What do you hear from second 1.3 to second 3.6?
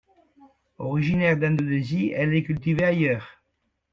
d’Indonésie, elle est cultivée ailleurs.